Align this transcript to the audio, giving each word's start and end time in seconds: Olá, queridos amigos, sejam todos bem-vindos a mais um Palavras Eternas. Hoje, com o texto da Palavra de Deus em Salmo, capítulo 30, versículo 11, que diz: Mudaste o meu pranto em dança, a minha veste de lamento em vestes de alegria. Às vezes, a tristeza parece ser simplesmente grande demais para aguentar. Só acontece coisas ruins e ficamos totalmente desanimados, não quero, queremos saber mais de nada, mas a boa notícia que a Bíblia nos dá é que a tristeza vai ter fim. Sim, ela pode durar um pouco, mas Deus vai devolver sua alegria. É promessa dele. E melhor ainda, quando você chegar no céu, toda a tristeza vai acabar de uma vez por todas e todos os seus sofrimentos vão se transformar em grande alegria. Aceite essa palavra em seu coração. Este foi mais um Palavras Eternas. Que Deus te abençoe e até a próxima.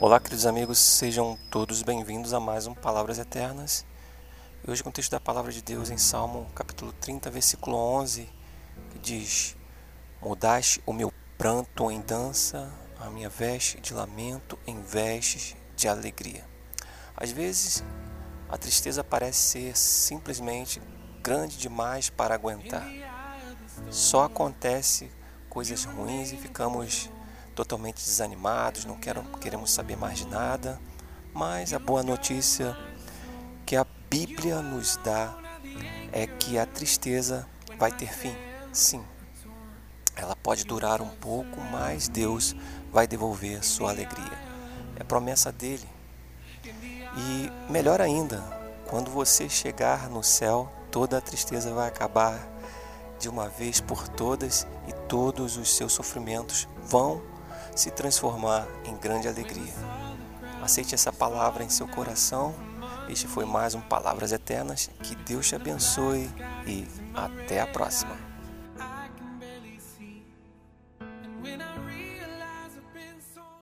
Olá, 0.00 0.20
queridos 0.20 0.46
amigos, 0.46 0.78
sejam 0.78 1.36
todos 1.50 1.82
bem-vindos 1.82 2.32
a 2.32 2.38
mais 2.38 2.68
um 2.68 2.74
Palavras 2.74 3.18
Eternas. 3.18 3.84
Hoje, 4.64 4.80
com 4.80 4.90
o 4.90 4.92
texto 4.92 5.10
da 5.10 5.18
Palavra 5.18 5.50
de 5.50 5.60
Deus 5.60 5.90
em 5.90 5.98
Salmo, 5.98 6.46
capítulo 6.54 6.92
30, 6.92 7.28
versículo 7.32 7.76
11, 7.76 8.28
que 8.92 8.98
diz: 9.00 9.56
Mudaste 10.22 10.80
o 10.86 10.92
meu 10.92 11.12
pranto 11.36 11.90
em 11.90 12.00
dança, 12.00 12.72
a 13.00 13.10
minha 13.10 13.28
veste 13.28 13.80
de 13.80 13.92
lamento 13.92 14.56
em 14.68 14.80
vestes 14.80 15.56
de 15.74 15.88
alegria. 15.88 16.44
Às 17.16 17.32
vezes, 17.32 17.82
a 18.48 18.56
tristeza 18.56 19.02
parece 19.02 19.40
ser 19.40 19.76
simplesmente 19.76 20.80
grande 21.20 21.58
demais 21.58 22.08
para 22.08 22.36
aguentar. 22.36 22.88
Só 23.90 24.22
acontece 24.22 25.10
coisas 25.48 25.84
ruins 25.84 26.30
e 26.30 26.36
ficamos 26.36 27.10
totalmente 27.58 27.96
desanimados, 27.96 28.84
não 28.84 28.94
quero, 28.94 29.20
queremos 29.40 29.72
saber 29.72 29.96
mais 29.96 30.18
de 30.18 30.28
nada, 30.28 30.80
mas 31.34 31.74
a 31.74 31.78
boa 31.80 32.04
notícia 32.04 32.76
que 33.66 33.74
a 33.74 33.84
Bíblia 34.08 34.62
nos 34.62 34.96
dá 35.02 35.36
é 36.12 36.24
que 36.24 36.56
a 36.56 36.64
tristeza 36.64 37.48
vai 37.76 37.90
ter 37.90 38.12
fim. 38.12 38.32
Sim, 38.72 39.04
ela 40.14 40.36
pode 40.36 40.62
durar 40.62 41.02
um 41.02 41.08
pouco, 41.08 41.60
mas 41.60 42.06
Deus 42.06 42.54
vai 42.92 43.08
devolver 43.08 43.64
sua 43.64 43.90
alegria. 43.90 44.38
É 44.94 45.02
promessa 45.02 45.50
dele. 45.50 45.88
E 46.64 47.50
melhor 47.68 48.00
ainda, 48.00 48.40
quando 48.86 49.10
você 49.10 49.48
chegar 49.48 50.08
no 50.08 50.22
céu, 50.22 50.70
toda 50.92 51.18
a 51.18 51.20
tristeza 51.20 51.74
vai 51.74 51.88
acabar 51.88 52.38
de 53.18 53.28
uma 53.28 53.48
vez 53.48 53.80
por 53.80 54.06
todas 54.06 54.64
e 54.86 54.92
todos 55.08 55.56
os 55.56 55.74
seus 55.74 55.92
sofrimentos 55.92 56.68
vão 56.84 57.36
se 57.78 57.92
transformar 57.92 58.66
em 58.84 58.96
grande 58.96 59.28
alegria. 59.28 59.72
Aceite 60.60 60.96
essa 60.96 61.12
palavra 61.12 61.62
em 61.62 61.68
seu 61.68 61.86
coração. 61.86 62.52
Este 63.08 63.28
foi 63.28 63.44
mais 63.44 63.72
um 63.76 63.80
Palavras 63.80 64.32
Eternas. 64.32 64.90
Que 65.00 65.14
Deus 65.14 65.46
te 65.46 65.54
abençoe 65.54 66.28
e 66.66 66.84
até 67.14 67.60
a 67.60 67.66
próxima. 67.68 68.27